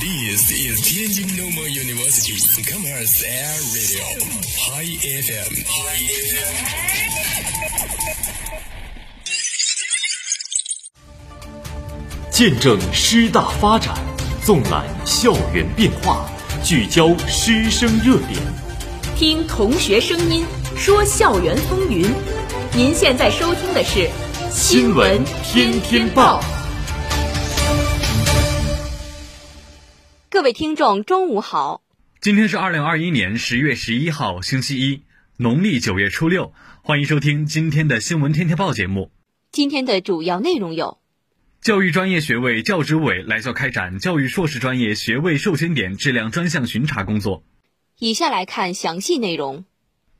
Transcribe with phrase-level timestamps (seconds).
[0.00, 4.02] This is Tianjin Normal University Commerce Air Radio
[4.58, 5.54] High FM。
[12.30, 13.94] 见证师大发展，
[14.44, 16.28] 纵览校园变化，
[16.64, 18.40] 聚焦师生热点，
[19.16, 20.44] 听同学声音，
[20.76, 22.12] 说校园风云。
[22.74, 24.00] 您现在收听的是
[24.50, 26.42] 《新闻天天报》。
[30.34, 31.80] 各位听众，中午好。
[32.20, 35.02] 今天是二零二一年十月十一号，星期一，
[35.36, 36.52] 农历九月初六。
[36.82, 39.12] 欢迎收听今天的《新闻天天报》节目。
[39.52, 40.98] 今天的主要内容有：
[41.60, 47.44] 教育专业学位教职委来校开展教育硕士专业学位授权点质量专项巡查工作。
[48.00, 49.64] 以下来看详细内容。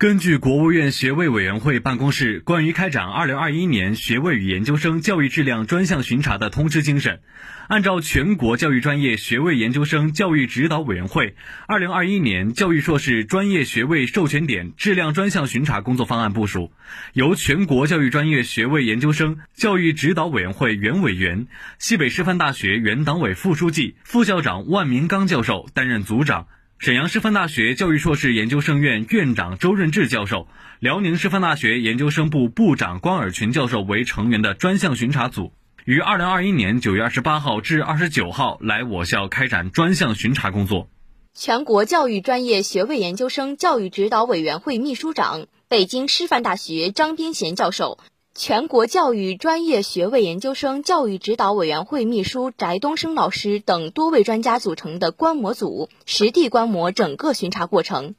[0.00, 7.20] 根据国务院学位委员会办公室关于开展二零二一年学位与研究生教育质量专项巡查的通知精神，
[7.68, 11.34] 按照全国教育专业学位研究生教育指导委员会
[11.66, 16.72] 二零二一年教育硕士专业学位授权点质量专项巡查工作方案部署，
[17.12, 21.46] 由全国教育专业学位研究生教育指导委员会原委员、
[21.78, 26.46] 西北师范大学原党委副书记、副校长万明刚教授担任组长。
[26.80, 35.52] 沈阳师范大学教育硕士研究生院院长周润志教授、辽宁师范大学研究生部部长关尔群教授为成员的专项巡查组，
[35.84, 40.88] 于二零二一年九月二十八号至二十九号来我校开展专项巡查工作。
[41.34, 47.98] 全国教育专业学位研究生教育指导委员会秘书长、北京师范大学张斌贤教授。
[48.34, 58.14] 全国教育专业学位研究生教育指导委员会秘书翟东升老师等多位专家组成的观摩组实地观摩整个巡查过程。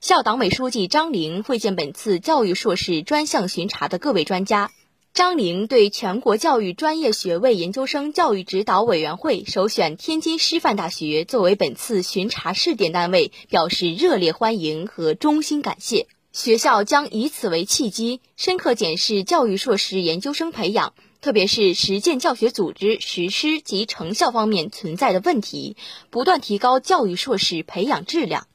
[0.00, 4.72] 校党委书记张玲会见本次教育硕士专项巡查的各位专家。
[5.14, 16.08] 张玲对全国教育专业学位研究生教育指导委员会首选天津师范大学作为本次巡查试点单位表示热烈欢迎和衷心感谢。
[16.32, 25.76] 学校将以此为契机，深刻检视教育硕士研究生培养，特别是实践教学组织实施及成效方面存在的问题，
[26.08, 28.48] 不断提高教育硕士培养质量。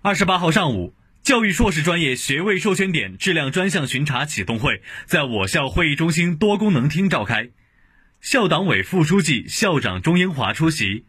[0.00, 7.50] 二十八号上午，教育硕士专业学位授权点质量专项巡查启动会在我校会议中心多功能厅召开，
[8.22, 11.04] 校党委副书记、校长钟英华出席，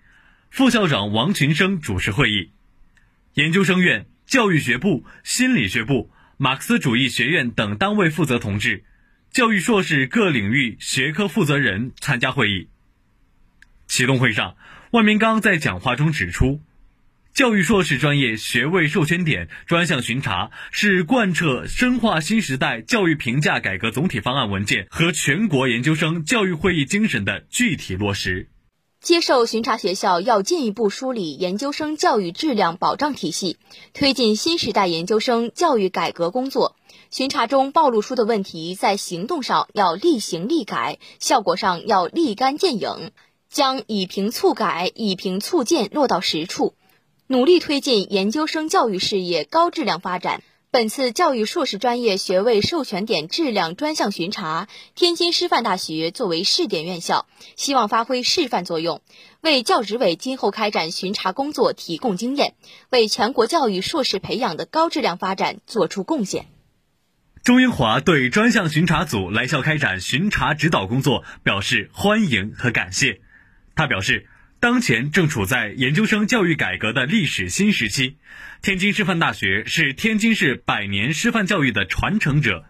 [0.51, 2.51] 副校长王群生主持会议，
[3.35, 4.05] 研究生院。
[4.33, 8.83] 教育学部、心理学部、马克思主义学院等单位负责同志、
[9.29, 12.67] 教育硕士各领域学科负责人参加会议。
[13.85, 14.55] 启动会上，
[14.89, 16.63] 万明刚在讲话中指出，
[17.35, 28.49] 教育硕士专业学位授权点专项巡查是贯彻深化新时代教育评价改革总体方案文件和全国研究生教育会议精神的具体落实。
[29.03, 33.57] 接受巡查学校要进一步梳理研究生教育质量保障体系，
[33.93, 36.77] 推进新时代研究生教育改革工作。
[37.11, 43.11] 巡查中暴露出的问题，在行动上要立行立改，效果上要立竿见影，
[43.49, 46.73] 将以评促改、以评促建落到实处，
[47.27, 50.43] 努力推进研究生教育事业高质量发展。
[50.73, 59.03] 本次教育硕士专业学位授权点质量专项巡查，天津师范大学作为试点院校，希望发挥示范作用，
[59.39, 62.55] 为教职委今后开展巡查工作提供经验，
[62.89, 66.47] 为全国教育硕士培养的高质量发展作出贡献。
[67.43, 73.21] 钟英华对专项巡查组来校开展巡查指导工作表示欢迎和感谢。
[73.75, 74.27] 他表示。
[74.63, 78.15] 当前正处在研究生教育改革的历史新时期，
[78.61, 82.63] 天津师范大学是天津市百年师范教育的传承者。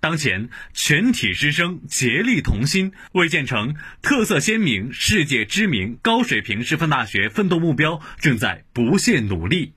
[0.00, 9.72] 当前，全体师生竭力同心，为建成特色鲜明、世界知名、高水平师范大学奋斗目标，正在不懈努力。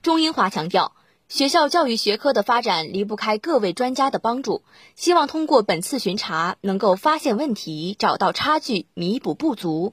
[0.00, 0.96] 钟英华强调，
[1.28, 4.64] 学校教育学科的发展离不开各位专家的帮助，
[4.96, 9.92] 希望通过本次巡查，能够发现问题，找到差距，弥补不足。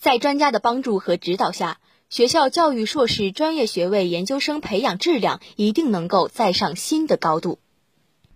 [0.00, 1.76] 在专家的帮助和指导下，
[2.08, 7.60] 学校教育硕士专业学位研究生培养质量一定能够再上新的高度。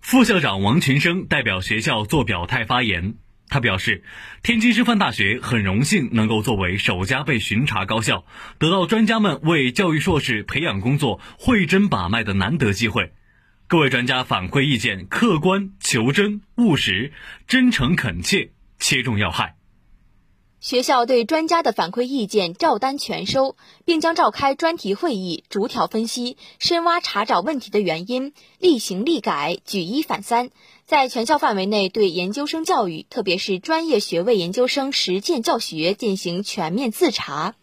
[0.02, 3.14] 副校长王群生代表学校做表态发言，
[3.48, 4.04] 他表示，
[4.42, 8.26] 天津师范大学很荣幸能够作为首家被巡查高校，
[8.58, 13.14] 得到专家们为教育硕士培养工作会诊把脉的难得机会。
[13.68, 17.14] 各位专家反馈意见客观、求真、务实、
[17.46, 19.56] 真诚恳切，切中要害。
[20.64, 30.48] 学校对专家的反馈意见照单全收，并将召开专题会议，逐条分析、深挖查找问题的原因，立行立改，举一反三，
[30.86, 37.54] 在全校范围内对研究生教育，特别是专业学位研究生实践教学进行全面自查。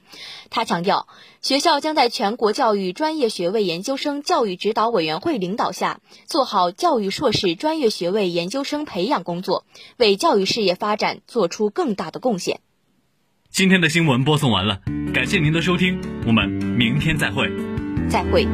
[0.52, 1.08] 他强调，
[1.42, 9.66] 学校将在全国教育专业学位研究生教育指导委员会领导下，做好教育硕士专业学位研究生培养工作，
[9.98, 12.60] 为教育事业发展做出更大的贡献。
[13.52, 14.80] 今天的新闻播送完了，
[15.14, 17.52] 感谢您的收听，我们明天再会。
[18.08, 18.48] 再会。